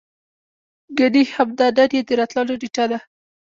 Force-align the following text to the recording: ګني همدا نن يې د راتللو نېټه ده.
ګني 0.97 1.23
همدا 1.35 1.67
نن 1.77 1.89
يې 1.95 2.01
د 2.07 2.09
راتللو 2.19 2.53
نېټه 2.61 2.85
ده. 2.91 2.99